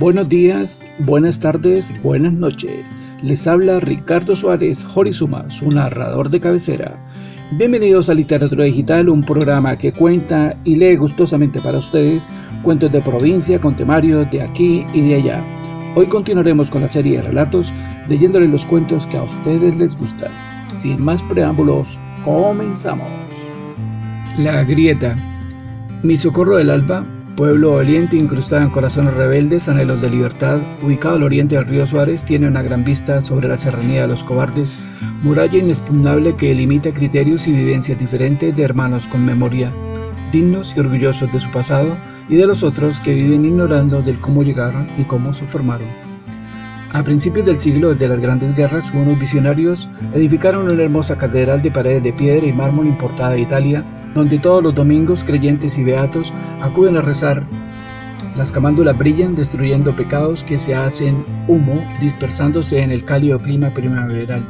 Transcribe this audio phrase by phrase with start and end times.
[0.00, 2.84] Buenos días, buenas tardes, buenas noches.
[3.22, 6.98] Les habla Ricardo Suárez Jorizuma, su narrador de cabecera.
[7.52, 12.28] Bienvenidos a Literatura Digital, un programa que cuenta y lee gustosamente para ustedes
[12.64, 15.44] cuentos de provincia con temarios de aquí y de allá.
[15.94, 17.72] Hoy continuaremos con la serie de relatos
[18.08, 20.32] leyéndoles los cuentos que a ustedes les gustan.
[20.74, 23.08] Sin más preámbulos, comenzamos.
[24.38, 25.16] La grieta.
[26.02, 27.06] Mi socorro del alba
[27.36, 32.24] Pueblo valiente incrustado en corazones rebeldes, anhelos de libertad, ubicado al oriente del río Suárez,
[32.24, 34.76] tiene una gran vista sobre la serranía de los cobardes,
[35.20, 39.72] muralla inexpugnable que limita criterios y vivencias diferentes de hermanos con memoria,
[40.32, 41.96] dignos y orgullosos de su pasado
[42.28, 46.13] y de los otros que viven ignorando del cómo llegaron y cómo se formaron.
[46.94, 51.72] A principios del siglo, desde las grandes guerras, unos visionarios edificaron una hermosa catedral de
[51.72, 53.82] paredes de piedra y mármol importada de Italia,
[54.14, 57.42] donde todos los domingos creyentes y beatos acuden a rezar.
[58.36, 64.46] Las camándulas brillan destruyendo pecados que se hacen humo, dispersándose en el cálido clima primaveral.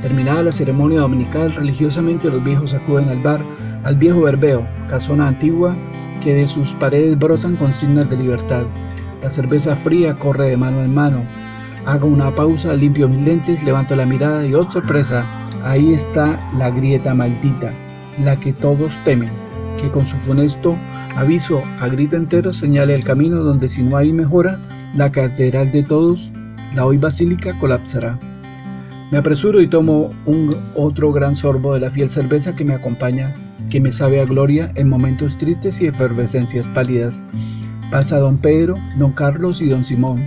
[0.00, 3.44] Terminada la ceremonia dominical, religiosamente los viejos acuden al bar,
[3.84, 5.76] al viejo verbeo, casona antigua
[6.22, 8.64] que de sus paredes brotan consignas de libertad.
[9.22, 11.45] La cerveza fría corre de mano en mano.
[11.86, 15.24] Hago una pausa, limpio mis lentes, levanto la mirada y ¡oh sorpresa!
[15.64, 17.72] Ahí está la grieta maldita
[18.22, 19.30] la que todos temen,
[19.78, 20.76] que con su funesto
[21.14, 24.58] aviso a grito entero señale el camino donde si no hay mejora,
[24.94, 26.32] la catedral de todos,
[26.74, 28.18] la hoy basílica, colapsará.
[29.10, 33.34] Me apresuro y tomo un otro gran sorbo de la fiel cerveza que me acompaña,
[33.70, 37.22] que me sabe a gloria en momentos tristes y efervescencias pálidas.
[37.90, 40.26] Pasa don Pedro, don Carlos y don Simón,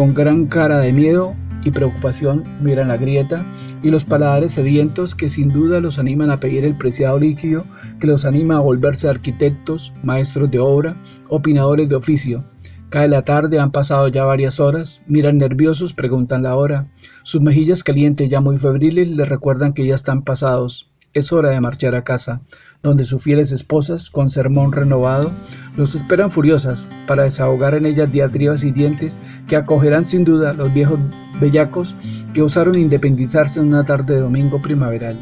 [0.00, 3.44] con gran cara de miedo y preocupación miran la grieta
[3.82, 7.66] y los paladares sedientos que sin duda los animan a pedir el preciado líquido
[8.00, 10.96] que los anima a volverse arquitectos, maestros de obra,
[11.28, 12.46] opinadores de oficio.
[12.88, 16.90] Cae la tarde, han pasado ya varias horas, miran nerviosos, preguntan la hora.
[17.22, 20.89] Sus mejillas calientes ya muy febriles les recuerdan que ya están pasados.
[21.12, 22.40] Es hora de marchar a casa,
[22.84, 25.32] donde sus fieles esposas, con sermón renovado,
[25.76, 29.18] los esperan furiosas para desahogar en ellas diatribas y dientes
[29.48, 31.00] que acogerán sin duda los viejos
[31.40, 31.96] bellacos
[32.32, 35.18] que osaron independizarse en una tarde de domingo primaveral.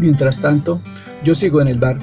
[0.00, 0.80] Mientras tanto,
[1.22, 2.00] yo sigo en el bar.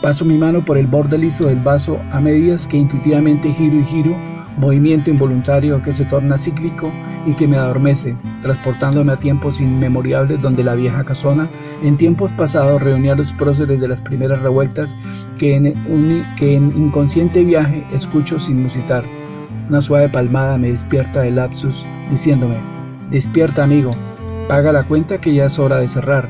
[0.00, 3.84] Paso mi mano por el borde liso del vaso a medias que intuitivamente giro y
[3.84, 4.16] giro
[4.56, 6.92] movimiento involuntario que se torna cíclico
[7.26, 11.48] y que me adormece, transportándome a tiempos inmemoriales donde la vieja casona
[11.82, 14.96] en tiempos pasados reunía los próceres de las primeras revueltas
[15.38, 19.04] que en, que en inconsciente viaje escucho sin musitar.
[19.68, 22.56] Una suave palmada me despierta del lapsus diciéndome,
[23.10, 23.92] despierta amigo,
[24.48, 26.28] paga la cuenta que ya es hora de cerrar.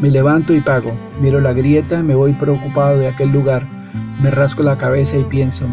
[0.00, 3.66] Me levanto y pago, miro la grieta, me voy preocupado de aquel lugar,
[4.22, 5.66] me rasco la cabeza y pienso,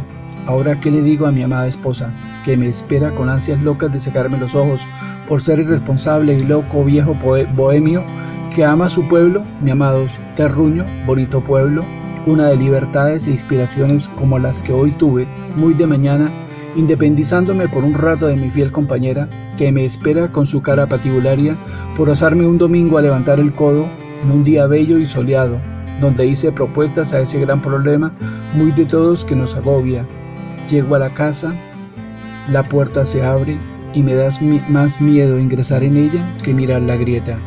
[0.48, 2.14] Ahora, ¿qué le digo a mi amada esposa?
[2.46, 4.88] Que me espera con ansias locas de secarme los ojos
[5.28, 7.16] por ser irresponsable y loco viejo
[7.54, 8.06] bohemio
[8.56, 11.84] que ama a su pueblo, mi amado terruño, bonito pueblo,
[12.24, 15.28] cuna de libertades e inspiraciones como las que hoy tuve,
[15.58, 16.32] muy de mañana,
[16.78, 19.28] independizándome por un rato de mi fiel compañera,
[19.58, 21.58] que me espera con su cara patibularia
[21.96, 23.86] por osarme un domingo a levantar el codo
[24.24, 25.60] en un día bello y soleado,
[26.00, 28.14] donde hice propuestas a ese gran problema
[28.56, 30.06] muy de todos que nos agobia,
[30.68, 31.54] Llego a la casa,
[32.50, 33.58] la puerta se abre
[33.94, 37.38] y me das más miedo ingresar en ella que mirar la grieta.